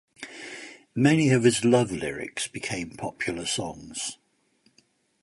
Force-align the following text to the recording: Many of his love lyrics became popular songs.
Many 0.95 1.29
of 1.29 1.43
his 1.43 1.63
love 1.63 1.91
lyrics 1.91 2.47
became 2.47 2.97
popular 2.97 3.45
songs. 3.45 4.17